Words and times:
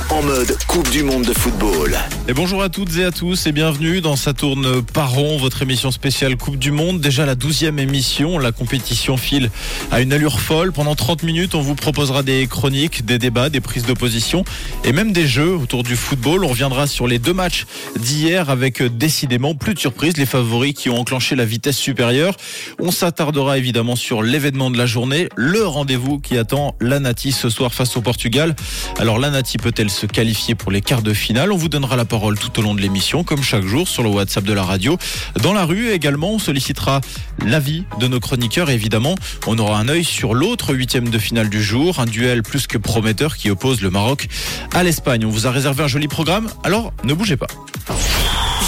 En 0.09 0.21
mode 0.21 0.57
Coupe 0.67 0.89
du 0.91 1.03
Monde 1.03 1.23
de 1.23 1.33
football. 1.33 1.97
Et 2.27 2.33
bonjour 2.33 2.61
à 2.61 2.69
toutes 2.69 2.97
et 2.97 3.03
à 3.03 3.11
tous 3.11 3.47
et 3.47 3.51
bienvenue 3.51 4.01
dans 4.01 4.15
Ça 4.15 4.33
tourne 4.33 4.83
par 4.83 5.13
votre 5.39 5.61
émission 5.61 5.89
spéciale 5.89 6.35
Coupe 6.37 6.57
du 6.57 6.71
Monde. 6.71 6.99
Déjà 6.99 7.25
la 7.25 7.35
douzième 7.35 7.79
émission, 7.79 8.37
la 8.37 8.51
compétition 8.51 9.17
file 9.17 9.49
à 9.91 10.01
une 10.01 10.13
allure 10.13 10.39
folle. 10.39 10.71
Pendant 10.71 10.95
30 10.95 11.23
minutes, 11.23 11.55
on 11.55 11.61
vous 11.61 11.75
proposera 11.75 12.21
des 12.23 12.45
chroniques, 12.47 13.05
des 13.05 13.17
débats, 13.17 13.49
des 13.49 13.61
prises 13.61 13.85
d'opposition 13.85 14.43
et 14.83 14.91
même 14.91 15.13
des 15.13 15.25
jeux 15.25 15.55
autour 15.55 15.83
du 15.83 15.95
football. 15.95 16.43
On 16.43 16.49
reviendra 16.49 16.85
sur 16.85 17.07
les 17.07 17.17
deux 17.17 17.33
matchs 17.33 17.65
d'hier 17.97 18.49
avec 18.49 18.81
euh, 18.81 18.89
décidément 18.89 19.55
plus 19.55 19.73
de 19.73 19.79
surprises, 19.79 20.17
les 20.17 20.25
favoris 20.25 20.73
qui 20.73 20.89
ont 20.89 20.99
enclenché 20.99 21.35
la 21.35 21.45
vitesse 21.45 21.77
supérieure. 21.77 22.35
On 22.79 22.91
s'attardera 22.91 23.57
évidemment 23.57 23.95
sur 23.95 24.21
l'événement 24.21 24.69
de 24.69 24.77
la 24.77 24.85
journée, 24.85 25.29
le 25.35 25.65
rendez-vous 25.65 26.19
qui 26.19 26.37
attend 26.37 26.75
la 26.81 26.99
Nati 26.99 27.31
ce 27.31 27.49
soir 27.49 27.73
face 27.73 27.97
au 27.97 28.01
Portugal. 28.01 28.55
Alors 28.99 29.17
la 29.21 29.29
Nati 29.29 29.57
peut-elle 29.57 29.89
se 29.89 30.05
qualifier 30.05 30.55
pour 30.55 30.71
les 30.71 30.81
quarts 30.81 31.03
de 31.03 31.13
finale? 31.13 31.51
On 31.51 31.55
vous 31.57 31.69
donnera 31.69 31.95
la 31.95 32.05
parole 32.05 32.37
tout 32.37 32.59
au 32.59 32.63
long 32.63 32.73
de 32.73 32.81
l'émission, 32.81 33.23
comme 33.23 33.43
chaque 33.43 33.63
jour 33.63 33.87
sur 33.87 34.01
le 34.03 34.09
WhatsApp 34.09 34.43
de 34.43 34.53
la 34.53 34.63
radio. 34.63 34.97
Dans 35.41 35.53
la 35.53 35.63
rue 35.63 35.91
également, 35.91 36.31
on 36.33 36.39
sollicitera 36.39 37.01
l'avis 37.45 37.85
de 37.99 38.07
nos 38.07 38.19
chroniqueurs. 38.19 38.69
Et 38.69 38.73
évidemment, 38.73 39.15
on 39.47 39.57
aura 39.59 39.77
un 39.79 39.87
œil 39.87 40.03
sur 40.03 40.33
l'autre 40.33 40.73
huitième 40.73 41.09
de 41.09 41.19
finale 41.19 41.49
du 41.49 41.63
jour, 41.63 41.99
un 41.99 42.05
duel 42.05 42.41
plus 42.41 42.65
que 42.67 42.77
prometteur 42.77 43.37
qui 43.37 43.49
oppose 43.51 43.81
le 43.81 43.91
Maroc 43.91 44.27
à 44.73 44.83
l'Espagne. 44.83 45.25
On 45.25 45.29
vous 45.29 45.45
a 45.47 45.51
réservé 45.51 45.83
un 45.83 45.87
joli 45.87 46.07
programme, 46.07 46.49
alors 46.63 46.91
ne 47.03 47.13
bougez 47.13 47.37
pas. 47.37 47.47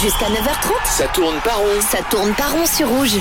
Jusqu'à 0.02 0.26
9h30, 0.26 0.96
Ça 0.98 1.06
tourne 1.08 1.36
par 1.44 1.58
rond. 1.58 1.80
ça 1.80 1.98
tourne 2.10 2.32
par 2.34 2.52
rond 2.52 2.66
sur 2.66 2.88
rouge. 2.88 3.16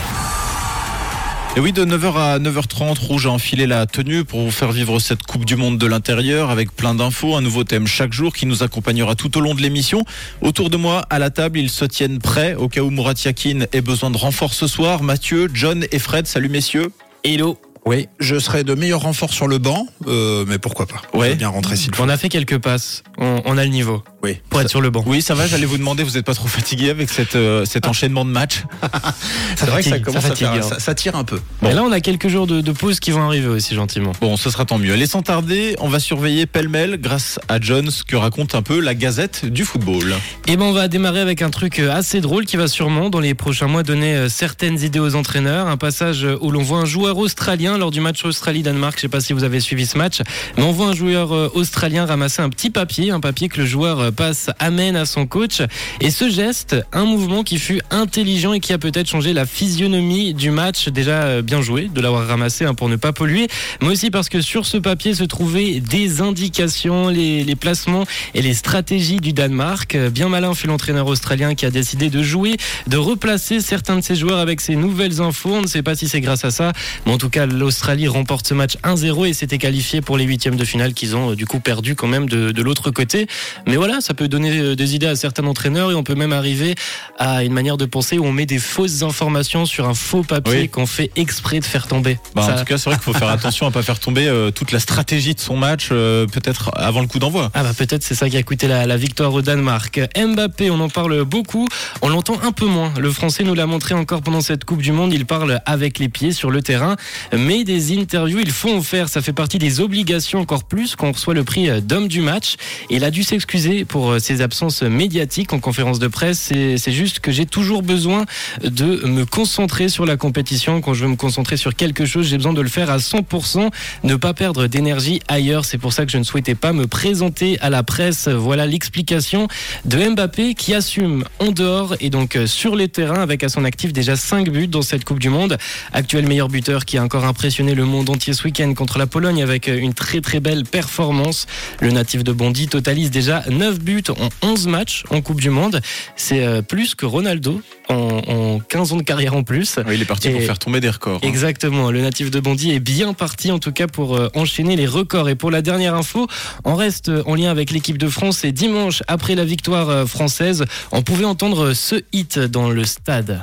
Et 1.55 1.59
oui, 1.59 1.71
de 1.71 1.85
9h 1.85 2.15
à 2.15 2.39
9h30, 2.39 2.99
Rouge 2.99 3.27
a 3.27 3.29
enfilé 3.29 3.67
la 3.67 3.85
tenue 3.85 4.23
pour 4.23 4.41
vous 4.41 4.49
faire 4.49 4.71
vivre 4.71 4.97
cette 4.97 5.21
Coupe 5.21 5.45
du 5.45 5.55
Monde 5.55 5.77
de 5.77 5.85
l'intérieur 5.85 6.49
avec 6.49 6.75
plein 6.75 6.95
d'infos, 6.95 7.35
un 7.35 7.41
nouveau 7.41 7.63
thème 7.63 7.85
chaque 7.85 8.11
jour 8.11 8.33
qui 8.33 8.47
nous 8.47 8.63
accompagnera 8.63 9.13
tout 9.13 9.37
au 9.37 9.39
long 9.39 9.53
de 9.53 9.61
l'émission. 9.61 10.03
Autour 10.41 10.71
de 10.71 10.77
moi, 10.77 11.05
à 11.11 11.19
la 11.19 11.29
table, 11.29 11.59
ils 11.59 11.69
se 11.69 11.85
tiennent 11.85 12.17
prêts 12.17 12.55
au 12.55 12.69
cas 12.69 12.81
où 12.81 12.89
Murat 12.89 13.13
Yakin 13.23 13.65
ait 13.71 13.81
besoin 13.81 14.09
de 14.09 14.17
renfort 14.17 14.55
ce 14.55 14.65
soir. 14.65 15.03
Mathieu, 15.03 15.47
John 15.53 15.85
et 15.91 15.99
Fred, 15.99 16.25
salut 16.25 16.49
messieurs. 16.49 16.91
Hello. 17.23 17.59
Oui, 17.85 18.07
je 18.19 18.39
serai 18.39 18.63
de 18.63 18.73
meilleur 18.73 19.01
renfort 19.01 19.31
sur 19.31 19.47
le 19.47 19.59
banc, 19.59 19.85
euh, 20.07 20.45
mais 20.47 20.57
pourquoi 20.57 20.87
pas. 20.87 21.03
Ouais. 21.13 21.35
Bien 21.35 21.49
rentrer 21.49 21.75
s'il. 21.75 21.91
On 21.99 22.09
a 22.09 22.17
fait 22.17 22.29
quelques 22.29 22.57
passes. 22.57 23.03
On, 23.19 23.41
on 23.45 23.59
a 23.59 23.63
le 23.63 23.69
niveau 23.69 24.03
Oui. 24.23 24.37
pour 24.49 24.61
être 24.61 24.69
sur 24.69 24.79
le 24.79 24.89
banc. 24.89 25.03
Oui, 25.05 25.21
ça 25.21 25.35
va, 25.35 25.47
j'allais 25.47 25.65
vous 25.65 25.77
demander, 25.77 26.01
vous 26.03 26.11
n'êtes 26.11 26.25
pas 26.25 26.33
trop 26.33 26.47
fatigué 26.47 26.89
avec 26.89 27.09
cette, 27.09 27.35
euh, 27.35 27.65
cet 27.65 27.87
enchaînement 27.87 28.23
de 28.23 28.29
matchs 28.29 28.63
C'est 29.57 29.65
vrai 29.65 29.83
que 29.83 29.89
ça 29.89 29.99
commence 29.99 30.23
ça 30.23 30.31
à 30.31 30.35
faire, 30.35 30.53
hein. 30.53 30.61
ça, 30.61 30.79
ça 30.79 30.95
tire 30.95 31.17
un 31.17 31.25
peu. 31.25 31.41
Et 31.61 31.73
là, 31.73 31.83
on 31.83 31.91
a 31.91 31.99
quelques 31.99 32.29
jours 32.29 32.47
de, 32.47 32.61
de 32.61 32.71
pause 32.71 33.01
qui 33.01 33.11
vont 33.11 33.21
arriver 33.23 33.49
aussi 33.49 33.75
gentiment. 33.75 34.13
Bon, 34.21 34.37
ce 34.37 34.49
sera 34.49 34.63
tant 34.63 34.77
mieux. 34.77 34.93
Allez, 34.93 35.07
sans 35.07 35.23
tarder, 35.23 35.75
on 35.79 35.89
va 35.89 35.99
surveiller 35.99 36.45
pêle-mêle, 36.45 37.01
grâce 37.01 37.37
à 37.49 37.59
John, 37.59 37.91
ce 37.91 38.05
que 38.05 38.15
raconte 38.15 38.55
un 38.55 38.61
peu 38.61 38.79
la 38.79 38.95
Gazette 38.95 39.45
du 39.45 39.65
football. 39.65 40.15
Et 40.47 40.55
ben, 40.55 40.65
on 40.65 40.71
va 40.71 40.87
démarrer 40.87 41.19
avec 41.19 41.41
un 41.41 41.49
truc 41.49 41.79
euh, 41.79 41.91
assez 41.91 42.21
drôle 42.21 42.45
qui 42.45 42.55
va 42.55 42.69
sûrement, 42.69 43.09
dans 43.09 43.19
les 43.19 43.33
prochains 43.33 43.67
mois, 43.67 43.83
donner 43.83 44.15
euh, 44.15 44.29
certaines 44.29 44.79
idées 44.79 44.99
aux 44.99 45.15
entraîneurs. 45.15 45.67
Un 45.67 45.77
passage 45.77 46.25
où 46.39 46.49
l'on 46.49 46.63
voit 46.63 46.79
un 46.79 46.85
joueur 46.85 47.17
australien 47.17 47.77
lors 47.77 47.91
du 47.91 47.99
match 47.99 48.23
Australie-Danemark. 48.23 48.95
Je 48.95 49.01
sais 49.01 49.09
pas 49.09 49.19
si 49.19 49.33
vous 49.33 49.43
avez 49.43 49.59
suivi 49.59 49.85
ce 49.85 49.97
match, 49.97 50.19
mais 50.55 50.63
on 50.63 50.71
voit 50.71 50.87
un 50.87 50.93
joueur 50.93 51.53
australien 51.57 52.05
ramasser 52.05 52.41
un 52.41 52.49
petit 52.49 52.69
papier, 52.69 53.11
un 53.11 53.19
papier 53.19 53.49
que 53.49 53.59
le 53.59 53.67
joueur 53.67 54.12
passe, 54.13 54.49
amène 54.59 54.95
à 54.95 55.05
son 55.05 55.27
coach. 55.27 55.61
Et 56.01 56.11
ce 56.11 56.29
geste, 56.29 56.75
un 56.91 57.05
mouvement 57.05 57.43
qui 57.43 57.57
fut 57.57 57.81
intelligent 57.89 58.53
et 58.53 58.59
qui 58.59 58.73
a 58.73 58.77
peut-être 58.77 59.09
changé 59.09 59.33
la 59.33 59.45
physionomie 59.45 60.33
du 60.33 60.51
match. 60.51 60.89
Déjà 60.89 61.23
euh, 61.23 61.41
bien 61.41 61.61
joué 61.61 61.89
de 61.93 62.01
l'avoir 62.01 62.27
ramassé 62.27 62.65
hein, 62.65 62.73
pour 62.73 62.89
ne 62.89 62.95
pas 62.95 63.13
polluer, 63.13 63.47
mais 63.81 63.89
aussi 63.89 64.11
parce 64.11 64.29
que 64.29 64.41
sur 64.41 64.65
ce 64.65 64.77
papier 64.77 65.13
se 65.13 65.23
trouvaient 65.23 65.79
des 65.79 66.21
indications, 66.21 67.09
les, 67.09 67.55
placements 67.55 68.05
et 68.33 68.41
les 68.41 68.53
stratégies 68.53 69.17
du 69.17 69.33
Danemark. 69.33 69.95
Euh, 69.95 70.09
Bien 70.09 70.29
malin 70.29 70.53
fut 70.53 70.67
l'entraîneur 70.67 71.07
australien 71.07 71.55
qui 71.55 71.65
a 71.65 71.71
décidé 71.71 72.09
de 72.09 72.21
jouer, 72.23 72.57
de 72.87 72.97
replacer 72.97 73.61
certains 73.61 73.95
de 73.95 74.01
ses 74.01 74.15
joueurs 74.15 74.39
avec 74.39 74.61
ces 74.61 74.75
nouvelles 74.75 75.21
infos. 75.21 75.53
On 75.53 75.61
ne 75.61 75.67
sait 75.67 75.83
pas 75.83 75.95
si 75.95 76.07
c'est 76.07 76.21
grâce 76.21 76.45
à 76.45 76.51
ça, 76.51 76.71
mais 77.05 77.11
en 77.11 77.17
tout 77.17 77.29
cas 77.29 77.45
l'Australie 77.45 78.07
remporte 78.07 78.47
ce 78.47 78.53
match 78.53 78.77
1-0 78.83 79.27
et 79.27 79.33
s'était 79.33 79.57
qualifié 79.57 80.01
pour 80.01 80.17
les 80.17 80.25
huitièmes 80.25 80.55
de 80.55 80.65
finale 80.65 80.93
qu'ils 80.93 81.15
ont 81.15 81.31
euh, 81.31 81.35
du 81.35 81.45
coup 81.45 81.59
perdu 81.59 81.95
quand 81.95 82.07
même 82.07 82.27
de 82.29 82.61
l'autre 82.61 82.91
côté. 82.91 83.27
Mais 83.67 83.75
voilà, 83.75 84.01
ça 84.03 84.13
peut 84.13 84.27
donner 84.27 84.57
euh, 84.59 84.75
des 84.75 84.95
idées 84.95 85.07
à 85.07 85.15
certains 85.15 85.45
entraîneurs 85.45 85.91
et 85.91 85.95
on 85.95 86.03
peut 86.03 86.15
même 86.15 86.33
arriver 86.33 86.75
à 87.17 87.43
une 87.43 87.53
manière 87.53 87.77
de 87.77 87.85
penser 87.85 88.17
où 88.17 88.25
on 88.25 88.31
met 88.31 88.45
des 88.45 88.59
fausses 88.59 89.01
informations 89.01 89.65
sur 89.65 89.87
un 89.87 89.93
faux 89.93 90.23
papier 90.23 90.53
Oui. 90.63 90.69
qu'on 90.69 90.85
fait 90.85 91.09
exprès 91.15 91.59
de 91.59 91.65
faire 91.65 91.87
tomber. 91.87 92.19
Bah, 92.35 92.43
Ça- 92.43 92.53
En 92.55 92.59
tout 92.59 92.65
cas, 92.65 92.77
c'est 92.77 92.89
vrai 92.89 92.95
qu'il 92.99 93.03
faut 93.03 93.13
faire 93.13 93.29
attention 93.39 93.65
à 93.65 93.71
pas 93.71 93.81
faire 93.81 93.99
tomber 93.99 94.27
euh, 94.27 94.51
toute 94.51 94.71
la 94.71 94.79
stratégie 94.79 95.33
de 95.33 95.39
son 95.39 95.55
match, 95.57 95.89
euh, 95.91 96.27
peut-être 96.27 96.71
avant 96.75 97.01
le 97.01 97.07
coup 97.07 97.19
d'envoi. 97.19 97.49
Ah 97.53 97.63
bah 97.63 97.71
peut-être 97.77 98.03
c'est 98.03 98.15
ça 98.15 98.29
qui 98.29 98.37
a 98.37 98.43
coûté 98.43 98.67
la, 98.67 98.85
la 98.85 98.97
victoire 98.97 99.33
au 99.33 99.41
Danemark. 99.41 99.99
Mbappé, 100.17 100.69
on 100.69 100.79
en 100.79 100.89
parle 100.89 101.23
beaucoup, 101.23 101.67
on 102.01 102.09
l'entend 102.09 102.39
un 102.43 102.51
peu 102.51 102.65
moins. 102.65 102.93
Le 102.99 103.11
Français 103.11 103.43
nous 103.43 103.53
l'a 103.53 103.65
montré 103.65 103.95
encore 103.95 104.21
pendant 104.21 104.41
cette 104.41 104.65
Coupe 104.65 104.81
du 104.81 104.91
Monde, 104.91 105.13
il 105.13 105.25
parle 105.25 105.61
avec 105.65 105.99
les 105.99 106.09
pieds 106.09 106.31
sur 106.33 106.51
le 106.51 106.61
terrain, 106.61 106.95
mais 107.35 107.63
des 107.63 107.97
interviews, 107.97 108.39
il 108.39 108.51
faut 108.51 108.73
en 108.75 108.81
faire, 108.81 109.07
ça 109.09 109.21
fait 109.21 109.33
partie 109.33 109.57
des 109.59 109.79
obligations 109.79 110.39
encore 110.39 110.63
plus 110.65 110.95
qu'on 110.95 111.11
reçoit 111.13 111.33
le 111.33 111.43
prix 111.43 111.81
d'homme 111.81 112.07
du 112.07 112.21
match. 112.21 112.55
Et 112.89 112.95
il 112.97 113.03
a 113.03 113.11
dû 113.11 113.23
s'excuser 113.23 113.85
pour 113.93 114.19
ses 114.19 114.41
absences 114.41 114.81
médiatiques 114.81 115.53
en 115.53 115.59
conférence 115.59 115.99
de 115.99 116.07
presse. 116.07 116.39
C'est 116.39 116.79
c'est 116.83 116.91
juste 116.91 117.19
que 117.19 117.31
j'ai 117.31 117.45
toujours 117.45 117.83
besoin 117.83 118.25
de 118.63 119.05
me 119.05 119.23
concentrer 119.23 119.87
sur 119.87 120.05
la 120.07 120.17
compétition. 120.17 120.81
Quand 120.81 120.95
je 120.95 121.05
veux 121.05 121.11
me 121.11 121.15
concentrer 121.15 121.55
sur 121.55 121.75
quelque 121.75 122.05
chose, 122.05 122.27
j'ai 122.27 122.37
besoin 122.37 122.53
de 122.53 122.61
le 122.61 122.67
faire 122.67 122.89
à 122.89 122.97
100%, 122.97 123.69
ne 124.03 124.15
pas 124.15 124.33
perdre 124.33 124.65
d'énergie 124.65 125.21
ailleurs. 125.27 125.65
C'est 125.65 125.77
pour 125.77 125.93
ça 125.93 126.05
que 126.05 126.11
je 126.11 126.17
ne 126.17 126.23
souhaitais 126.23 126.55
pas 126.55 126.73
me 126.73 126.87
présenter 126.87 127.59
à 127.61 127.69
la 127.69 127.83
presse. 127.83 128.27
Voilà 128.27 128.65
l'explication 128.65 129.47
de 129.85 130.09
Mbappé 130.09 130.55
qui 130.55 130.73
assume 130.73 131.23
en 131.37 131.51
dehors 131.51 131.95
et 131.99 132.09
donc 132.09 132.35
euh, 132.35 132.47
sur 132.47 132.75
les 132.75 132.89
terrains 132.89 133.21
avec 133.21 133.43
à 133.43 133.49
son 133.49 133.63
actif 133.63 133.93
déjà 133.93 134.15
5 134.15 134.49
buts 134.49 134.67
dans 134.67 134.81
cette 134.81 135.05
Coupe 135.05 135.19
du 135.19 135.29
Monde. 135.29 135.57
Actuel 135.93 136.27
meilleur 136.27 136.49
buteur 136.49 136.85
qui 136.85 136.97
a 136.97 137.03
encore 137.03 137.25
impressionné 137.25 137.75
le 137.75 137.85
monde 137.85 138.09
entier 138.09 138.33
ce 138.33 138.43
week-end 138.43 138.73
contre 138.73 138.97
la 138.97 139.05
Pologne 139.05 139.43
avec 139.43 139.69
euh, 139.69 139.77
une 139.77 139.93
très 139.93 140.21
très 140.21 140.39
belle 140.39 140.63
performance. 140.63 141.45
Le 141.79 141.91
natif 141.91 142.23
de 142.23 142.31
Bondy 142.33 142.67
totalise 142.67 143.11
déjà 143.11 143.43
9 143.49 143.79
buts 143.79 143.82
en 144.09 144.29
11 144.41 144.67
matchs 144.67 145.03
en 145.09 145.21
Coupe 145.21 145.41
du 145.41 145.49
Monde. 145.49 145.81
C'est 146.15 146.43
euh, 146.43 146.61
plus 146.61 146.95
que 146.95 147.05
Ronaldo 147.05 147.61
en, 147.89 147.95
en 147.95 148.59
15 148.59 148.93
ans 148.93 148.97
de 148.97 149.03
carrière 149.03 149.35
en 149.35 149.43
plus. 149.43 149.77
Oui, 149.85 149.95
il 149.95 150.01
est 150.01 150.05
parti 150.05 150.29
pour 150.29 150.41
faire 150.41 150.59
tomber 150.59 150.79
des 150.79 150.89
records. 150.89 151.19
hein. 151.23 151.27
Exactement, 151.27 151.91
le 151.91 152.01
natif 152.01 152.31
de 152.31 152.39
Bondy 152.39 152.71
est 152.71 152.79
bien 152.79 153.13
parti 153.13 153.51
en 153.51 153.59
tout 153.59 153.71
cas 153.71 153.87
pour 153.87 154.15
euh, 154.15 154.29
enchaîner 154.35 154.75
les 154.75 154.87
records. 154.87 155.29
Et 155.29 155.35
pour 155.35 155.51
la 155.51 155.61
dernière 155.61 155.95
info, 155.95 156.27
on 156.63 156.75
reste 156.75 157.09
euh, 157.09 157.23
en 157.25 157.35
lien 157.35 157.51
avec 157.51 157.71
l'équipe 157.71 157.97
de 157.97 158.07
France 158.07 158.43
et 158.45 158.51
dimanche, 158.51 159.03
après 159.07 159.35
la 159.35 159.45
victoire 159.45 160.07
française, 160.07 160.65
on 160.91 161.01
pouvait 161.01 161.25
entendre 161.25 161.73
ce 161.73 162.01
hit 162.13 162.39
dans 162.39 162.69
le 162.69 162.85
stade. 162.85 163.41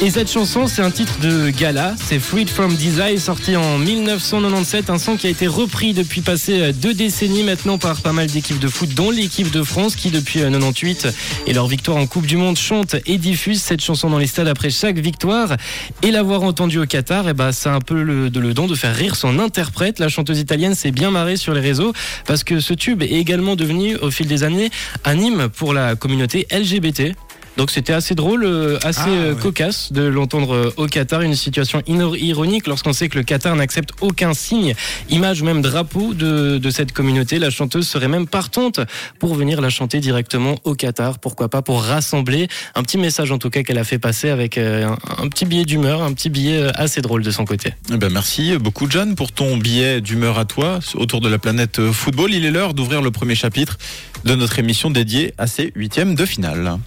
Et 0.00 0.10
cette 0.10 0.30
chanson, 0.30 0.68
c'est 0.68 0.80
un 0.80 0.92
titre 0.92 1.18
de 1.20 1.50
gala, 1.50 1.96
c'est 2.00 2.20
Freed 2.20 2.48
from 2.48 2.72
Desire, 2.76 3.18
sorti 3.20 3.56
en 3.56 3.78
1997, 3.78 4.90
un 4.90 4.98
son 4.98 5.16
qui 5.16 5.26
a 5.26 5.30
été 5.30 5.48
repris 5.48 5.92
depuis 5.92 6.20
passé 6.20 6.60
euh, 6.60 6.72
deux 6.72 6.94
décennies 6.94 7.42
maintenant 7.42 7.78
par 7.78 8.00
pas 8.00 8.12
mal 8.12 8.28
d'équipes 8.28 8.60
de 8.60 8.68
foot, 8.68 8.90
dont 8.94 9.10
l'équipe 9.10 9.50
de 9.50 9.60
France 9.64 9.96
qui 9.96 10.10
depuis 10.10 10.40
euh, 10.40 10.50
98 10.50 11.08
et 11.48 11.52
leur 11.52 11.66
victoire 11.66 11.96
en 11.96 12.06
Coupe 12.06 12.26
du 12.26 12.36
Monde 12.36 12.56
chante 12.56 12.94
et 13.06 13.18
diffuse 13.18 13.60
cette 13.60 13.82
chanson 13.82 14.08
dans 14.08 14.18
les 14.18 14.28
stades 14.28 14.46
après 14.46 14.70
chaque 14.70 14.98
victoire. 14.98 15.56
Et 16.02 16.12
l'avoir 16.12 16.44
entendue 16.44 16.78
au 16.78 16.86
Qatar, 16.86 17.28
et 17.28 17.34
ça 17.50 17.72
a 17.72 17.74
un 17.74 17.80
peu 17.80 18.00
le, 18.00 18.30
de- 18.30 18.38
le 18.38 18.54
don 18.54 18.68
de 18.68 18.76
faire 18.76 18.94
rire 18.94 19.16
son 19.16 19.40
interprète. 19.40 19.98
La 19.98 20.08
chanteuse 20.08 20.38
italienne 20.38 20.76
s'est 20.76 20.92
bien 20.92 21.10
marrée 21.10 21.36
sur 21.36 21.54
les 21.54 21.60
réseaux 21.60 21.92
parce 22.24 22.44
que 22.44 22.60
ce 22.60 22.72
tube 22.72 23.02
est 23.02 23.10
également 23.10 23.56
devenu 23.56 23.96
au 23.96 24.12
fil 24.12 24.28
des 24.28 24.44
années 24.44 24.70
un 25.04 25.18
hymne 25.18 25.48
pour 25.48 25.74
la 25.74 25.96
communauté 25.96 26.46
LGBT. 26.52 27.14
Donc 27.58 27.72
c'était 27.72 27.92
assez 27.92 28.14
drôle, 28.14 28.44
euh, 28.44 28.78
assez 28.84 29.00
Ah, 29.04 29.08
euh, 29.08 29.34
ouais. 29.34 29.40
cocasse 29.40 29.92
de 29.92 30.02
l'entendre 30.02 30.54
euh, 30.54 30.72
au 30.76 30.86
Qatar, 30.86 31.22
une 31.22 31.34
situation 31.34 31.82
ironique 31.86 32.68
lorsqu'on 32.68 32.92
sait 32.92 33.08
que 33.08 33.18
le 33.18 33.24
Qatar 33.24 33.56
n'accepte 33.56 33.90
aucun 34.00 34.32
signe, 34.32 34.74
image 35.10 35.42
ou 35.42 35.44
même 35.44 35.60
drapeau 35.60 36.14
de, 36.14 36.58
de 36.58 36.70
cette 36.70 36.92
communauté. 36.92 37.40
La 37.40 37.50
chanteuse 37.50 37.88
serait 37.88 38.06
même 38.06 38.28
partante 38.28 38.78
pour 39.18 39.34
venir 39.34 39.60
la 39.60 39.70
chanter 39.70 39.98
directement 39.98 40.54
au 40.62 40.76
Qatar, 40.76 41.18
pourquoi 41.18 41.48
pas 41.48 41.60
pour 41.60 41.82
rassembler 41.82 42.46
un 42.76 42.84
petit 42.84 42.96
message 42.96 43.32
en 43.32 43.38
tout 43.38 43.50
cas 43.50 43.64
qu'elle 43.64 43.78
a 43.78 43.84
fait 43.84 43.98
passer 43.98 44.28
avec 44.30 44.56
un, 44.56 44.96
un 45.18 45.28
petit 45.28 45.44
billet 45.44 45.64
d'humeur, 45.64 46.00
un 46.02 46.12
petit 46.12 46.30
billet 46.30 46.68
assez 46.76 47.00
drôle 47.00 47.24
de 47.24 47.30
son 47.32 47.44
côté. 47.44 47.74
Eh 47.92 47.96
ben 47.96 48.12
merci 48.12 48.56
beaucoup 48.56 48.88
John 48.88 49.16
pour 49.16 49.32
ton 49.32 49.56
billet 49.56 50.00
d'humeur 50.00 50.38
à 50.38 50.44
toi 50.44 50.78
autour 50.94 51.20
de 51.20 51.28
la 51.28 51.38
planète 51.40 51.90
football. 51.90 52.32
Il 52.32 52.44
est 52.44 52.52
l'heure 52.52 52.72
d'ouvrir 52.72 53.02
le 53.02 53.10
premier 53.10 53.34
chapitre 53.34 53.78
de 54.24 54.36
notre 54.36 54.60
émission 54.60 54.90
dédiée 54.90 55.34
à 55.38 55.48
ces 55.48 55.72
huitièmes 55.74 56.14
de 56.14 56.24
finale. 56.24 56.78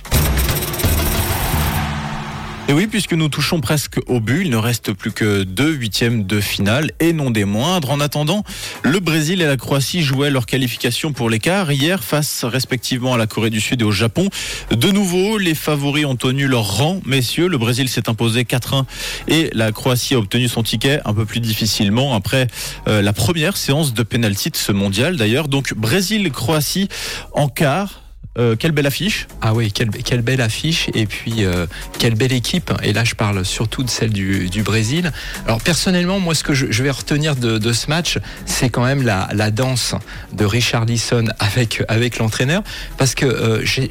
Et 2.71 2.73
oui, 2.73 2.87
puisque 2.87 3.11
nous 3.11 3.27
touchons 3.27 3.59
presque 3.59 3.99
au 4.07 4.21
but, 4.21 4.43
il 4.45 4.49
ne 4.49 4.55
reste 4.55 4.93
plus 4.93 5.11
que 5.11 5.43
deux 5.43 5.73
huitièmes 5.73 6.23
de 6.25 6.39
finale 6.39 6.91
et 7.01 7.11
non 7.11 7.29
des 7.29 7.43
moindres. 7.43 7.91
En 7.91 7.99
attendant, 7.99 8.45
le 8.81 9.01
Brésil 9.01 9.41
et 9.41 9.45
la 9.45 9.57
Croatie 9.57 10.01
jouaient 10.01 10.29
leur 10.29 10.45
qualification 10.45 11.11
pour 11.11 11.29
l'écart 11.29 11.69
hier 11.73 12.01
face 12.01 12.45
respectivement 12.45 13.13
à 13.13 13.17
la 13.17 13.27
Corée 13.27 13.49
du 13.49 13.59
Sud 13.59 13.81
et 13.81 13.83
au 13.83 13.91
Japon. 13.91 14.29
De 14.71 14.89
nouveau, 14.89 15.37
les 15.37 15.53
favoris 15.53 16.05
ont 16.05 16.15
tenu 16.15 16.47
leur 16.47 16.77
rang, 16.77 17.01
messieurs. 17.05 17.49
Le 17.49 17.57
Brésil 17.57 17.89
s'est 17.89 18.07
imposé 18.07 18.43
4-1 18.43 18.85
et 19.27 19.49
la 19.51 19.73
Croatie 19.73 20.15
a 20.15 20.19
obtenu 20.19 20.47
son 20.47 20.63
ticket 20.63 21.01
un 21.03 21.13
peu 21.13 21.25
plus 21.25 21.41
difficilement 21.41 22.15
après 22.15 22.47
euh, 22.87 23.01
la 23.01 23.11
première 23.11 23.57
séance 23.57 23.93
de 23.93 24.03
pénalty 24.03 24.49
de 24.49 24.55
ce 24.55 24.71
mondial 24.71 25.17
d'ailleurs. 25.17 25.49
Donc 25.49 25.73
Brésil-Croatie 25.73 26.87
en 27.33 27.49
quart. 27.49 28.01
Euh, 28.37 28.55
quelle 28.55 28.71
belle 28.71 28.87
affiche. 28.87 29.27
Ah 29.41 29.53
oui, 29.53 29.73
quelle, 29.73 30.21
belle 30.21 30.39
affiche 30.39 30.89
et 30.93 31.05
puis 31.05 31.43
euh, 31.43 31.65
quelle 31.99 32.15
belle 32.15 32.31
équipe. 32.31 32.71
Et 32.81 32.93
là, 32.93 33.03
je 33.03 33.13
parle 33.13 33.43
surtout 33.43 33.83
de 33.83 33.89
celle 33.89 34.11
du, 34.11 34.49
du 34.49 34.63
Brésil. 34.63 35.11
Alors 35.45 35.59
personnellement, 35.59 36.21
moi, 36.21 36.33
ce 36.33 36.43
que 36.45 36.53
je, 36.53 36.67
je 36.71 36.81
vais 36.81 36.91
retenir 36.91 37.35
de, 37.35 37.57
de 37.57 37.73
ce 37.73 37.89
match, 37.89 38.19
c'est 38.45 38.69
quand 38.69 38.85
même 38.85 39.01
la, 39.03 39.27
la 39.33 39.51
danse 39.51 39.95
de 40.31 40.45
Richard 40.45 40.85
Lisson 40.85 41.25
avec, 41.39 41.83
avec 41.89 42.19
l'entraîneur, 42.19 42.63
parce 42.97 43.15
que 43.15 43.25
euh, 43.25 43.65
j'ai 43.65 43.89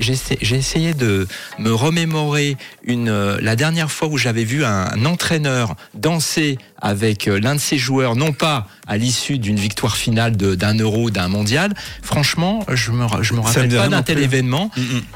essayé- 0.57 0.95
de 0.95 1.29
me 1.59 1.73
remémorer 1.75 2.57
une, 2.83 3.11
euh, 3.11 3.39
la 3.43 3.57
dernière 3.57 3.91
fois 3.91 4.09
où 4.09 4.17
j'avais 4.17 4.45
vu 4.45 4.65
un, 4.65 4.87
un 4.91 5.05
entraîneur 5.05 5.77
danser 5.93 6.57
avec 6.81 7.29
euh, 7.29 7.39
l'un 7.39 7.57
de 7.57 7.61
ses 7.61 7.77
joueurs, 7.77 8.17
non 8.17 8.33
pas 8.33 8.67
à 8.91 8.97
l'issue 8.97 9.39
d'une 9.39 9.57
victoire 9.57 9.97
finale 9.97 10.37
d'un 10.37 10.75
euro, 10.75 11.11
d'un 11.11 11.29
mondial. 11.29 11.73
Franchement, 12.03 12.67
je 12.69 12.91
me, 12.91 13.07
je 13.23 13.35
me 13.35 13.41
rappelle 13.41 13.69
pas 13.73 13.89
d'un 13.89 14.03
tel 14.03 14.17
plus. 14.17 14.25
événement. 14.25 14.71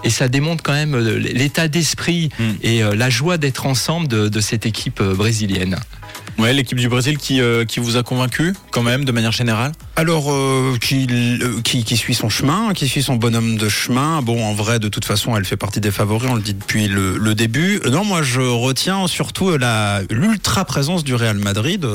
Et 0.05 0.11
ça 0.11 0.29
démontre 0.29 0.63
quand 0.63 0.73
même 0.73 0.95
euh, 0.95 1.19
l'état 1.19 1.67
d'esprit 1.67 2.31
Mm. 2.39 2.43
et 2.63 2.83
euh, 2.83 2.95
la 2.95 3.11
joie 3.11 3.37
d'être 3.37 3.67
ensemble 3.67 4.07
de, 4.09 4.29
de 4.29 4.41
cette 4.41 4.65
équipe 4.67 5.01
euh, 5.01 5.15
brésilienne. 5.15 5.77
Ouais, 6.39 6.53
l'équipe 6.53 6.79
du 6.79 6.89
Brésil 6.89 7.19
qui, 7.19 7.41
euh, 7.41 7.65
qui 7.65 7.81
vous 7.81 7.97
a 7.97 8.03
convaincu 8.03 8.55
quand 8.71 8.83
même 8.83 9.05
de 9.05 9.13
manière 9.13 9.33
générale. 9.33 9.73
Alors, 9.97 10.33
euh, 10.33 10.77
qui, 10.81 11.07
euh, 11.11 11.61
qui, 11.63 11.85
qui 11.85 11.97
suit 11.97 12.15
son 12.15 12.29
chemin, 12.29 12.73
qui 12.75 12.89
suit 12.89 13.03
son 13.03 13.15
bonhomme 13.17 13.57
de 13.57 13.69
chemin. 13.69 14.23
Bon, 14.23 14.45
en 14.45 14.53
vrai, 14.55 14.79
de 14.79 14.89
toute 14.89 15.05
façon, 15.05 15.37
elle 15.37 15.45
fait 15.45 15.57
partie 15.57 15.81
des 15.81 15.91
favoris, 15.91 16.29
on 16.31 16.35
le 16.35 16.43
dit 16.43 16.55
depuis 16.55 16.89
le, 16.89 17.17
le 17.17 17.35
début. 17.35 17.81
Non, 17.91 18.05
moi, 18.05 18.23
je 18.23 18.41
retiens 18.41 19.07
surtout 19.07 19.57
la 19.57 20.01
l'ultra 20.11 20.65
présence 20.65 21.05
du 21.05 21.15
Real 21.15 21.37
Madrid 21.37 21.87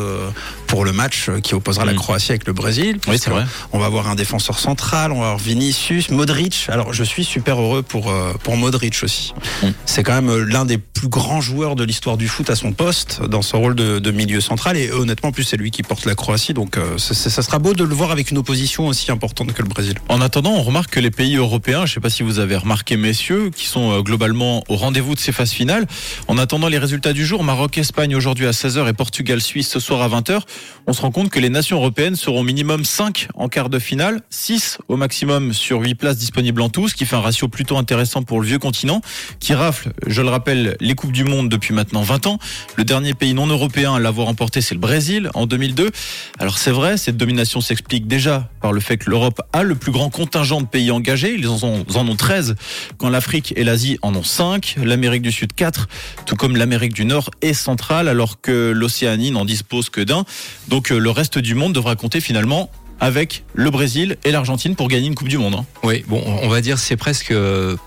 pour 0.68 0.86
le 0.86 0.92
match 0.94 1.30
qui 1.44 1.56
opposera 1.56 1.86
la 1.86 1.94
Mm. 1.94 1.98
Croatie 1.98 2.32
avec 2.32 2.46
le 2.48 2.54
Brésil. 2.54 3.00
Oui, 3.08 3.18
c'est 3.20 3.30
vrai. 3.32 3.46
On 3.74 3.80
va 3.80 3.88
avoir 3.88 4.08
un 4.08 4.16
défenseur 4.16 4.60
central, 4.60 5.12
on 5.12 5.20
va 5.20 5.26
avoir 5.26 5.38
Vinicius, 5.38 6.12
Modric. 6.12 6.68
Alors, 6.70 6.94
je 6.94 7.04
suis 7.04 7.26
super 7.26 7.60
heureux 7.60 7.82
pour, 7.82 8.14
pour 8.44 8.56
Modric 8.58 9.00
aussi. 9.04 9.34
Mm. 9.64 9.68
C'est 9.86 10.04
quand 10.04 10.22
même 10.22 10.44
l'un 10.44 10.66
des 10.66 10.78
plus 10.78 11.10
grands 11.10 11.42
joueurs 11.42 11.76
de 11.76 11.84
l'histoire 11.84 12.16
du 12.16 12.28
foot 12.28 12.50
à 12.50 12.56
son 12.56 12.72
poste, 12.72 13.22
dans 13.24 13.42
son 13.42 13.60
rôle 13.60 13.76
de, 13.76 14.00
de 14.00 14.12
milieu 14.12 14.29
central. 14.40 14.78
Et 14.78 14.92
honnêtement, 14.92 15.30
en 15.30 15.32
plus, 15.32 15.44
c'est 15.44 15.58
lui 15.58 15.72
qui 15.72 15.84
porte 15.84 16.06
la 16.06 16.16
Croatie. 16.16 16.54
Donc, 16.54 16.78
euh, 16.78 16.98
ça 16.98 17.42
sera 17.42 17.60
beau 17.60 17.74
de 17.74 17.84
le 17.84 17.94
voir 17.94 18.12
avec 18.12 18.32
une 18.32 18.38
opposition 18.38 18.88
aussi 18.88 19.12
importante 19.12 19.54
que 19.54 19.62
le 19.62 19.68
Brésil. 19.68 19.96
En 20.08 20.22
attendant, 20.22 20.52
on 20.52 20.62
remarque 20.62 20.92
que 20.92 21.00
les 21.00 21.12
pays 21.12 21.36
européens, 21.36 21.86
je 21.86 21.92
ne 21.92 21.94
sais 21.96 22.00
pas 22.00 22.10
si 22.10 22.24
vous 22.24 22.40
avez 22.40 22.56
remarqué, 22.56 22.98
messieurs, 22.98 23.50
qui 23.56 23.66
sont 23.66 23.92
euh, 23.92 24.02
globalement 24.02 24.64
au 24.70 24.76
rendez-vous 24.76 25.16
de 25.16 25.20
ces 25.20 25.32
phases 25.32 25.52
finales. 25.52 25.88
En 26.28 26.38
attendant 26.38 26.68
les 26.68 26.78
résultats 26.78 27.14
du 27.14 27.26
jour, 27.26 27.44
Maroc-Espagne 27.44 28.16
aujourd'hui 28.16 28.48
à 28.48 28.52
16h 28.52 28.88
et 28.88 28.94
Portugal-Suisse 28.94 29.70
ce 29.70 29.80
soir 29.80 30.02
à 30.02 30.10
20h, 30.10 30.42
on 30.88 30.94
se 30.94 31.02
rend 31.02 31.12
compte 31.12 31.30
que 31.30 31.40
les 31.40 31.50
nations 31.50 31.78
européennes 31.78 32.16
seront 32.16 32.44
minimum 32.44 32.86
5 32.86 33.30
en 33.36 33.48
quart 33.48 33.70
de 33.70 33.80
finale, 33.80 34.22
6 34.30 34.80
au 34.88 34.98
maximum 34.98 35.54
sur 35.54 35.82
8 35.82 35.96
places 35.96 36.18
disponibles 36.18 36.62
en 36.62 36.70
tout, 36.70 36.88
ce 36.88 36.96
qui 36.96 37.06
fait 37.06 37.16
un 37.16 37.22
ratio 37.22 37.48
plutôt 37.48 37.78
intéressant 37.78 38.24
pour 38.24 38.42
le 38.42 38.48
vieux 38.48 38.60
continent, 38.60 39.02
qui 39.40 39.54
rafle, 39.54 39.92
je 40.06 40.22
le 40.22 40.30
rappelle, 40.30 40.78
les 40.80 40.96
Coupes 40.96 41.12
du 41.12 41.24
Monde 41.24 41.50
depuis 41.50 41.74
maintenant 41.74 42.02
20 42.02 42.28
ans. 42.28 42.40
Le 42.76 42.84
dernier 42.84 43.14
pays 43.14 43.34
non 43.34 43.48
européen 43.48 43.96
à 43.96 44.00
l'avoir 44.00 44.19
emporté, 44.28 44.62
c'est 44.62 44.76
le 44.76 44.80
Brésil 44.80 45.30
en 45.34 45.46
2002. 45.46 45.92
Alors 46.40 46.58
c'est 46.58 46.72
vrai, 46.72 46.98
cette 46.98 47.18
domination 47.18 47.62
s'explique 47.62 48.08
déjà 48.08 48.50
par 48.62 48.74
le 48.74 48.80
fait 48.82 48.98
que 48.98 49.10
l'Europe 49.10 49.42
a 49.54 49.64
le 49.64 49.76
plus 49.76 49.92
grand 49.92 50.10
contingent 50.10 50.62
de 50.62 50.68
pays 50.68 50.92
engagés. 50.92 51.36
Ils 51.38 51.48
en 51.48 51.64
ont, 51.64 51.86
en 51.96 52.08
ont 52.08 52.16
13, 52.16 52.56
quand 52.98 53.10
l'Afrique 53.10 53.54
et 53.56 53.64
l'Asie 53.64 53.98
en 54.02 54.14
ont 54.16 54.24
5, 54.24 54.76
l'Amérique 54.84 55.22
du 55.22 55.32
Sud 55.32 55.54
4, 55.54 55.88
tout 56.26 56.36
comme 56.36 56.56
l'Amérique 56.58 56.94
du 56.94 57.06
Nord 57.06 57.30
et 57.42 57.54
centrale, 57.54 58.08
alors 58.08 58.42
que 58.42 58.72
l'Océanie 58.72 59.32
n'en 59.32 59.46
dispose 59.46 59.90
que 59.90 60.02
d'un. 60.02 60.26
Donc 60.68 60.92
euh, 60.92 60.98
le 60.98 61.10
reste 61.10 61.40
du 61.40 61.56
monde 61.56 61.74
devra 61.74 61.96
compter 61.96 62.20
finalement 62.22 62.70
avec 63.00 63.44
le 63.54 63.70
Brésil 63.70 64.18
et 64.26 64.32
l'Argentine 64.32 64.76
pour 64.76 64.90
gagner 64.90 65.08
une 65.08 65.16
Coupe 65.16 65.30
du 65.30 65.38
Monde. 65.38 65.56
hein. 65.56 65.66
Oui, 65.84 66.04
bon, 66.08 66.22
on 66.26 66.50
va 66.50 66.60
dire 66.62 66.78
c'est 66.80 66.98
presque 66.98 67.32
euh, 67.32 67.78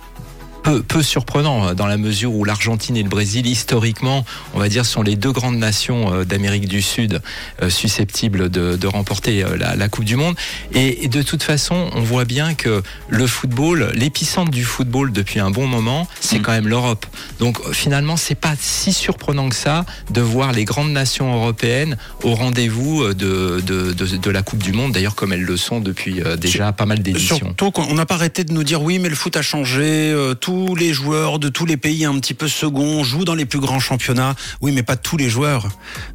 peu, 0.63 0.83
peu 0.83 1.03
surprenant 1.03 1.69
euh, 1.69 1.75
dans 1.75 1.87
la 1.87 1.97
mesure 1.97 2.33
où 2.35 2.45
l'Argentine 2.45 2.97
et 2.97 3.03
le 3.03 3.09
Brésil, 3.09 3.47
historiquement, 3.47 4.25
on 4.55 4.59
va 4.59 4.69
dire, 4.69 4.87
sont 4.87 5.03
les 5.03 5.17
deux 5.17 5.33
grandes 5.33 5.59
nations 5.59 6.13
euh, 6.13 6.25
d'Amérique 6.25 6.69
du 6.69 6.83
Sud 6.83 7.21
euh, 7.63 7.71
susceptibles 7.71 8.49
de, 8.51 8.77
de 8.77 8.87
remporter 8.87 9.45
la, 9.59 9.77
la 9.77 9.89
Coupe 9.89 10.05
du 10.05 10.17
Monde. 10.17 10.35
Et, 10.73 11.05
et 11.05 11.09
de 11.09 11.23
toute 11.23 11.43
façon, 11.43 11.91
on 11.95 12.01
voit 12.01 12.25
bien 12.25 12.55
que 12.55 12.83
le 13.09 13.27
football, 13.27 13.91
l'épicentre 13.95 14.51
du 14.51 14.65
football 14.65 15.13
depuis 15.13 15.41
un 15.41 15.51
bon 15.51 15.67
moment, 15.67 16.07
c'est 16.21 16.39
Mm. 16.39 16.43
quand 16.43 16.53
même 16.53 16.69
l'Europe. 16.69 17.07
Donc 17.41 17.59
finalement, 17.73 18.17
c'est 18.17 18.35
pas 18.35 18.55
si 18.59 18.93
surprenant 18.93 19.49
que 19.49 19.55
ça 19.55 19.85
de 20.11 20.21
voir 20.21 20.53
les 20.53 20.65
grandes 20.65 20.93
nations 20.93 21.35
européennes 21.35 21.97
au 22.23 22.35
rendez-vous 22.35 23.05
de, 23.15 23.61
de, 23.65 23.93
de, 23.93 24.17
de 24.17 24.31
la 24.31 24.43
Coupe 24.43 24.63
du 24.63 24.73
Monde, 24.73 24.93
d'ailleurs 24.93 25.15
comme 25.15 25.33
elles 25.33 25.43
le 25.43 25.57
sont 25.57 25.81
depuis 25.81 26.21
déjà 26.41 26.73
pas 26.73 26.87
mal 26.87 27.01
d'éditions. 27.03 27.37
Surtout 27.37 27.71
qu'on 27.71 27.95
n'a 27.95 28.07
pas 28.07 28.15
arrêté 28.15 28.45
de 28.45 28.53
nous 28.53 28.65
dire 28.65 28.83
oui, 28.83 28.99
mais 28.99 29.09
le 29.09 29.15
foot 29.15 29.37
a 29.37 29.43
changé. 29.43 30.11
euh, 30.13 30.35
tous 30.53 30.75
les 30.75 30.93
joueurs 30.93 31.39
de 31.39 31.49
tous 31.49 31.65
les 31.65 31.79
pays 31.79 32.05
un 32.05 32.19
petit 32.19 32.35
peu 32.35 32.47
second 32.47 33.05
jouent 33.05 33.25
dans 33.25 33.35
les 33.35 33.47
plus 33.47 33.59
grands 33.59 33.81
championnats. 33.81 34.35
Oui, 34.61 34.71
mais 34.73 34.83
pas 34.83 34.97
tous 34.97 35.17
les 35.17 35.31
joueurs. 35.31 35.69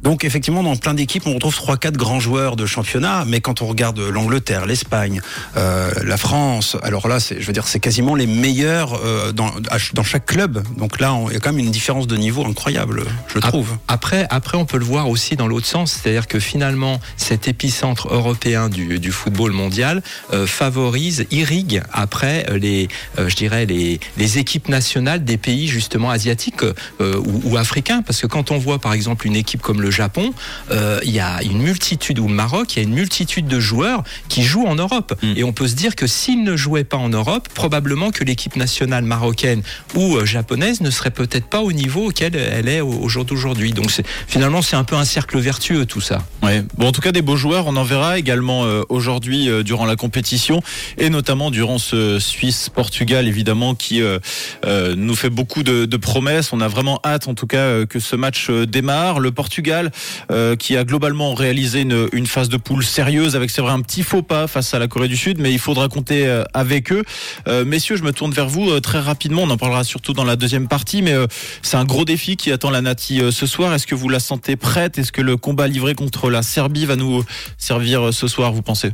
Donc 0.04 0.24
effectivement, 0.24 0.62
dans 0.62 0.76
plein 0.76 0.94
d'équipes, 0.94 1.26
on 1.26 1.34
retrouve 1.34 1.56
trois, 1.56 1.76
quatre 1.76 1.96
grands 1.96 2.20
joueurs 2.20 2.54
de 2.54 2.64
championnat. 2.64 3.24
Mais 3.26 3.40
quand 3.40 3.62
on 3.62 3.66
regarde 3.66 3.98
l'Angleterre, 3.98 4.66
l'Espagne, 4.66 5.20
euh, 5.56 5.90
la 6.04 6.16
France, 6.16 6.76
alors 6.84 7.08
là, 7.08 7.18
c'est, 7.18 7.40
je 7.40 7.46
veux 7.48 7.52
dire, 7.52 7.66
c'est 7.66 7.80
quasiment 7.80 8.14
les 8.14 8.28
meilleurs 8.28 8.94
euh, 9.04 9.32
dans, 9.32 9.50
chaque 10.04 10.26
club. 10.26 10.62
Donc 10.76 11.00
là, 11.00 11.18
il 11.26 11.32
y 11.32 11.36
a 11.36 11.40
quand 11.40 11.52
même 11.52 11.64
une 11.64 11.72
différence 11.72 12.06
de 12.06 12.16
niveau 12.16 12.46
incroyable, 12.46 13.02
je 13.34 13.40
trouve. 13.40 13.76
Après, 13.88 14.28
après, 14.30 14.56
on 14.56 14.66
peut 14.66 14.78
le 14.78 14.84
voir 14.84 15.08
aussi 15.08 15.34
dans 15.34 15.48
l'autre 15.48 15.66
sens, 15.66 15.98
c'est-à-dire 16.00 16.28
que 16.28 16.38
finalement, 16.38 17.00
cet 17.16 17.48
épicentre 17.48 18.06
européen 18.14 18.68
du, 18.68 19.00
du 19.00 19.10
football 19.10 19.50
mondial 19.50 20.00
euh, 20.32 20.46
favorise, 20.46 21.26
irrigue 21.32 21.82
après 21.92 22.46
les, 22.56 22.86
je 23.16 23.34
dirais 23.34 23.66
les, 23.66 23.98
les 24.16 24.27
équipes 24.36 24.68
nationales 24.68 25.24
des 25.24 25.38
pays 25.38 25.68
justement 25.68 26.10
asiatiques 26.10 26.62
euh, 26.62 27.16
ou, 27.16 27.40
ou 27.44 27.56
africains, 27.56 28.02
parce 28.02 28.20
que 28.20 28.26
quand 28.26 28.50
on 28.50 28.58
voit 28.58 28.78
par 28.78 28.92
exemple 28.92 29.26
une 29.26 29.36
équipe 29.36 29.62
comme 29.62 29.80
le 29.80 29.90
Japon, 29.90 30.34
euh, 30.70 31.00
il 31.04 31.12
y 31.12 31.20
a 31.20 31.42
une 31.42 31.62
multitude 31.62 32.18
ou 32.18 32.28
le 32.28 32.34
Maroc, 32.34 32.74
il 32.74 32.78
y 32.78 32.80
a 32.80 32.88
une 32.88 32.94
multitude 32.94 33.46
de 33.46 33.60
joueurs 33.60 34.02
qui 34.28 34.42
jouent 34.42 34.66
en 34.66 34.74
Europe, 34.74 35.14
Mm. 35.22 35.32
et 35.36 35.44
on 35.44 35.52
peut 35.52 35.68
se 35.68 35.74
dire 35.74 35.96
que 35.96 36.06
s'ils 36.06 36.42
ne 36.42 36.56
jouaient 36.56 36.84
pas 36.84 36.96
en 36.96 37.08
Europe, 37.08 37.48
probablement 37.54 38.10
que 38.10 38.24
l'équipe 38.24 38.56
nationale 38.56 39.04
marocaine 39.04 39.62
ou 39.94 40.16
euh, 40.16 40.24
japonaise 40.24 40.80
ne 40.80 40.90
serait 40.90 41.10
peut-être 41.10 41.46
pas 41.46 41.60
au 41.60 41.72
niveau 41.72 42.08
auquel 42.08 42.36
elle 42.36 42.68
est 42.68 42.80
au, 42.80 43.08
jour 43.08 43.24
d'aujourd'hui. 43.24 43.72
Donc 43.72 43.90
finalement, 44.26 44.62
c'est 44.62 44.76
un 44.76 44.84
peu 44.84 44.96
un 44.96 45.04
cercle 45.04 45.38
vertueux 45.38 45.86
tout 45.86 46.00
ça. 46.00 46.18
Ouais. 46.42 46.62
Bon, 46.76 46.88
en 46.88 46.92
tout 46.92 47.00
cas, 47.00 47.12
des 47.12 47.22
beaux 47.22 47.36
joueurs, 47.36 47.66
on 47.66 47.76
en 47.76 47.84
verra 47.84 48.18
également 48.18 48.64
euh, 48.64 48.82
aujourd'hui 48.88 49.48
euh, 49.48 49.62
durant 49.62 49.86
la 49.86 49.96
compétition 49.96 50.62
et 50.98 51.10
notamment 51.10 51.50
durant 51.50 51.78
ce 51.78 52.18
Suisse-Portugal, 52.18 53.26
évidemment, 53.26 53.74
qui 53.74 54.02
euh, 54.18 54.78
euh, 54.78 54.94
nous 54.96 55.14
fait 55.14 55.30
beaucoup 55.30 55.62
de, 55.62 55.96
promesses. 55.96 56.52
On 56.52 56.60
a 56.60 56.68
vraiment 56.68 57.00
hâte, 57.04 57.26
en 57.26 57.34
tout 57.34 57.46
cas, 57.46 57.58
euh, 57.58 57.86
que 57.86 57.98
ce 57.98 58.14
match 58.14 58.50
démarre. 58.50 59.18
Le 59.18 59.32
Portugal, 59.32 59.90
qui 60.58 60.76
a 60.76 60.84
globalement 60.84 61.34
réalisé 61.34 61.80
une, 61.80 62.26
phase 62.26 62.48
de 62.48 62.56
poule 62.56 62.84
sérieuse, 62.84 63.34
avec 63.36 63.50
c'est 63.50 63.62
vrai 63.62 63.72
un 63.72 63.80
petit 63.80 64.02
faux 64.02 64.22
pas 64.22 64.46
face 64.46 64.74
à 64.74 64.78
la 64.78 64.86
Corée 64.86 65.08
du 65.08 65.16
Sud, 65.16 65.38
mais 65.40 65.52
il 65.52 65.58
faudra 65.58 65.88
compter 65.88 66.42
avec 66.54 66.92
eux. 66.92 67.04
Messieurs, 67.64 67.96
je 67.96 68.02
me 68.02 68.12
tourne 68.12 68.32
vers 68.32 68.48
vous 68.48 68.78
très 68.80 69.00
rapidement. 69.00 69.42
On 69.42 69.50
en 69.50 69.56
parlera 69.56 69.84
surtout 69.84 70.12
dans 70.12 70.24
la 70.24 70.36
deuxième 70.36 70.68
partie, 70.68 71.02
mais 71.02 71.14
c'est 71.62 71.76
un 71.76 71.84
gros 71.84 72.04
défi 72.04 72.36
qui 72.36 72.52
attend 72.52 72.70
la 72.70 72.80
Nati 72.80 73.20
ce 73.30 73.46
soir. 73.46 73.72
Est-ce 73.74 73.86
que 73.86 73.94
vous 73.94 74.08
la 74.08 74.20
sentez 74.20 74.56
prête? 74.56 74.98
Est-ce 74.98 75.12
que 75.12 75.22
le 75.22 75.36
combat 75.36 75.66
livré 75.66 75.94
contre 75.94 76.30
la 76.30 76.42
Serbie 76.42 76.86
va 76.86 76.96
nous 76.96 77.24
servir 77.56 78.12
ce 78.12 78.28
soir, 78.28 78.52
vous 78.52 78.62
pensez? 78.62 78.92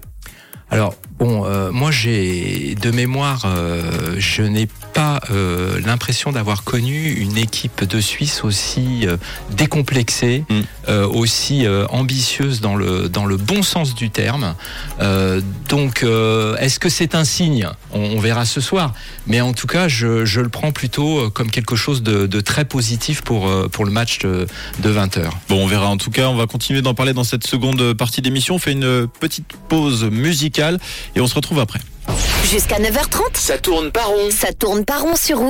Alors, 0.70 0.94
bon, 1.18 1.44
euh, 1.44 1.70
moi 1.70 1.90
j'ai 1.90 2.74
de 2.80 2.90
mémoire, 2.90 3.42
euh, 3.46 4.14
je 4.18 4.42
n'ai 4.42 4.68
pas 4.92 5.20
euh, 5.30 5.80
l'impression 5.84 6.30
d'avoir 6.32 6.62
connu 6.64 7.12
une 7.14 7.36
équipe 7.36 7.84
de 7.84 8.00
Suisse 8.00 8.44
aussi 8.44 9.06
euh, 9.06 9.16
décomplexée, 9.50 10.44
Mm. 10.48 10.60
euh, 10.88 11.06
aussi 11.08 11.66
euh, 11.66 11.86
ambitieuse 11.88 12.60
dans 12.60 12.76
le, 12.76 13.08
dans 13.08 13.24
le 13.24 13.36
bon 13.36 13.62
sens 13.62 13.94
du 13.94 14.10
terme. 14.10 14.54
Euh, 15.00 15.40
donc, 15.68 16.02
euh, 16.02 16.56
est-ce 16.58 16.78
que 16.78 16.88
c'est 16.88 17.14
un 17.14 17.24
signe? 17.24 17.68
On, 17.92 18.00
on 18.00 18.18
verra 18.20 18.44
ce 18.44 18.60
soir. 18.60 18.92
Mais 19.26 19.40
en 19.40 19.52
tout 19.54 19.66
cas, 19.66 19.88
je, 19.88 20.24
je 20.24 20.40
le 20.40 20.48
prends 20.48 20.70
plutôt 20.72 21.30
comme 21.30 21.50
quelque 21.50 21.76
chose 21.76 22.02
de, 22.02 22.26
de 22.26 22.40
très 22.40 22.64
positif 22.64 23.22
pour, 23.22 23.50
pour 23.70 23.84
le 23.84 23.90
match 23.90 24.18
de, 24.20 24.46
de 24.80 24.90
20h. 24.92 25.30
Bon, 25.48 25.62
on 25.62 25.66
verra. 25.66 25.88
En 25.88 25.96
tout 25.96 26.10
cas, 26.10 26.28
on 26.28 26.36
va 26.36 26.46
continuer 26.46 26.82
d'en 26.82 26.94
parler 26.94 27.12
dans 27.14 27.24
cette 27.24 27.46
seconde 27.46 27.94
partie 27.94 28.20
d'émission. 28.22 28.56
On 28.56 28.58
fait 28.58 28.72
une 28.72 29.06
petite 29.20 29.46
pause 29.68 30.04
musicale 30.04 30.78
et 31.14 31.20
on 31.20 31.26
se 31.26 31.34
retrouve 31.34 31.58
après. 31.60 31.80
Jusqu'à 32.50 32.78
9h30, 32.78 33.20
Ça 33.34 33.58
tourne 33.58 33.90
pas 33.90 34.04
rond. 34.04 34.30
ça 34.30 34.52
tourne 34.52 34.84
pas 34.84 34.98
rond 34.98 35.16
sur. 35.16 35.40